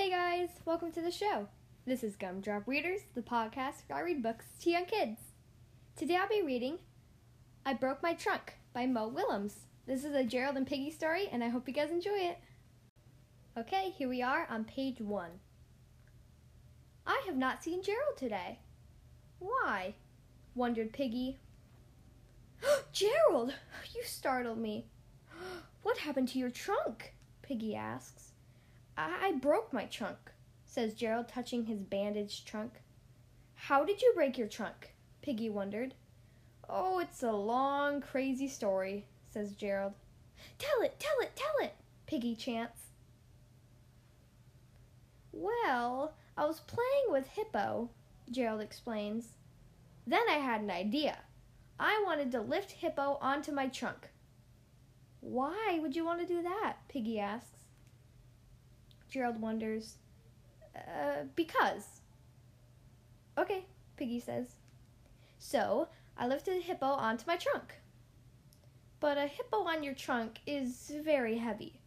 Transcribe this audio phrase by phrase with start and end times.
[0.00, 1.46] Hey guys, welcome to the show.
[1.84, 5.20] This is Gumdrop Readers, the podcast where I read books to young kids.
[5.94, 6.78] Today I'll be reading
[7.66, 9.66] I Broke My Trunk by Mo Willems.
[9.86, 12.38] This is a Gerald and Piggie story, and I hope you guys enjoy it.
[13.58, 15.32] Okay, here we are on page one.
[17.06, 18.60] I have not seen Gerald today.
[19.38, 19.96] Why?
[20.54, 21.36] wondered Piggie.
[22.92, 23.52] Gerald,
[23.94, 24.86] you startled me.
[25.82, 27.12] What happened to your trunk?
[27.42, 28.32] Piggie asks.
[29.00, 30.18] I, I broke my trunk,
[30.66, 32.82] says Gerald, touching his bandaged trunk.
[33.54, 34.94] How did you break your trunk?
[35.22, 35.94] Piggie wondered.
[36.68, 39.94] Oh, it's a long, crazy story, says Gerald.
[40.58, 41.74] Tell it, tell it, tell it,
[42.06, 42.80] Piggie chants.
[45.32, 47.88] Well, I was playing with Hippo,
[48.30, 49.36] Gerald explains.
[50.06, 51.16] Then I had an idea.
[51.78, 54.10] I wanted to lift Hippo onto my trunk.
[55.20, 56.76] Why would you want to do that?
[56.92, 57.60] Piggie asks.
[59.10, 59.96] Gerald wonders.
[60.74, 62.00] Uh, because.
[63.36, 63.64] Okay,
[63.98, 64.54] Piggie says.
[65.38, 67.74] So, I lifted Hippo onto my trunk.
[69.00, 71.80] But a hippo on your trunk is very heavy.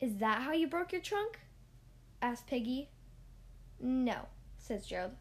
[0.00, 1.38] Is that how you broke your trunk?
[2.20, 2.88] asked Piggie.
[3.80, 4.26] No,
[4.56, 5.12] says Gerald.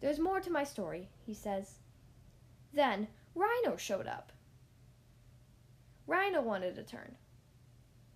[0.00, 1.80] There's more to my story, he says.
[2.72, 4.32] Then Rhino showed up.
[6.06, 7.16] Rhino wanted a turn.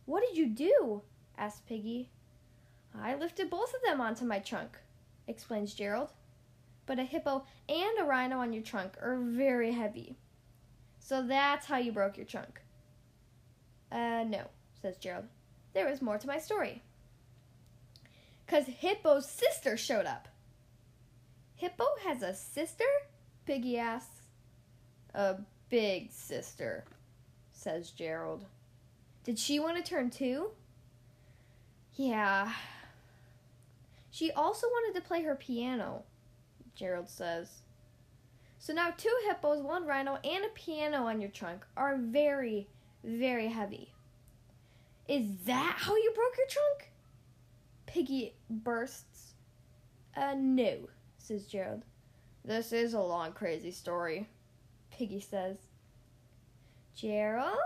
[0.07, 1.03] What did you do?
[1.39, 2.09] Asked Piggie.
[2.95, 4.79] I lifted both of them onto my trunk,
[5.27, 6.13] explains Gerald.
[6.87, 10.17] But a hippo and a rhino on your trunk are very heavy.
[10.99, 12.61] So that's how you broke your trunk.
[13.93, 14.43] Uh, no,
[14.81, 15.27] says Gerald.
[15.73, 16.83] There is more to my story.
[18.47, 20.29] Cause Hippo's sister showed up.
[21.55, 22.85] Hippo has a sister?
[23.47, 24.27] Piggie asks.
[25.15, 25.37] A
[25.69, 26.85] big sister,
[27.53, 28.47] says Gerald.
[29.25, 30.51] Did she want to turn too?
[31.97, 32.53] Yeah.
[34.11, 36.05] She also wanted to play her piano,
[36.75, 37.63] Gerald says.
[38.59, 42.69] So now two hippos, one rhino, and a piano on your trunk are very,
[43.03, 43.93] very heavy.
[45.09, 46.91] Is that how you broke your trunk?
[47.87, 49.35] Piggie bursts.
[50.17, 50.77] Uh, no,
[51.19, 51.83] says Gerald.
[52.45, 54.29] This is a long, crazy story,
[54.93, 55.57] Piggie says.
[56.95, 57.57] Gerald?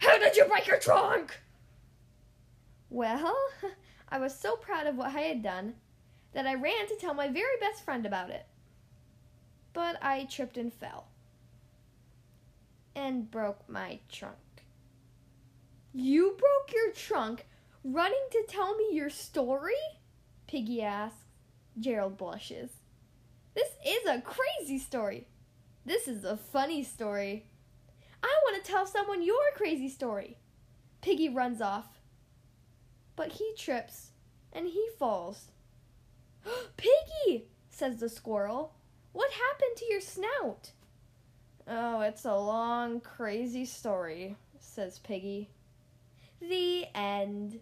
[0.00, 1.38] How did you break your trunk?
[2.90, 3.36] Well,
[4.08, 5.74] I was so proud of what I had done
[6.32, 8.46] that I ran to tell my very best friend about it.
[9.72, 11.08] But I tripped and fell.
[12.94, 14.36] And broke my trunk.
[15.94, 17.46] You broke your trunk
[17.84, 19.74] running to tell me your story?
[20.46, 21.24] Piggie asks.
[21.78, 22.70] Gerald blushes.
[23.54, 25.28] This is a crazy story.
[25.84, 27.46] This is a funny story.
[28.22, 30.38] I want to tell someone your crazy story.
[31.02, 31.97] Piggie runs off.
[33.18, 34.12] But he trips
[34.52, 35.50] and he falls.
[36.76, 38.74] Piggie, says the squirrel.
[39.10, 40.70] What happened to your snout?
[41.66, 45.48] Oh, it's a long, crazy story, says Piggie.
[46.40, 47.58] The end.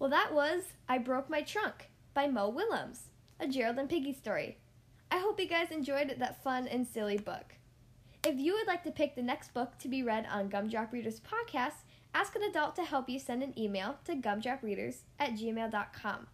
[0.00, 4.58] Well, that was I Broke My Trunk by Mo Willems, a Gerald and Piggie story.
[5.12, 7.54] I hope you guys enjoyed that fun and silly book.
[8.24, 11.20] If you would like to pick the next book to be read on Gumdrop Readers
[11.20, 16.26] podcast, ask an adult to help you send an email to gumdropreaders at gmail.com.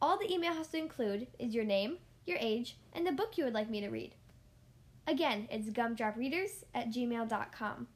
[0.00, 3.44] All the email has to include is your name, your age, and the book you
[3.44, 4.14] would like me to read.
[5.06, 7.86] Again, it's gumdropreaders at gmail.com.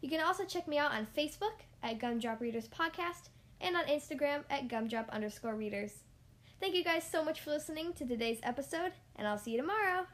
[0.00, 3.28] You can also check me out on Facebook at Gumdrop Readers Podcast
[3.60, 5.92] and on Instagram at gumdrop underscore readers.
[6.60, 10.06] Thank you guys so much for listening to today's episode, and I'll see you tomorrow.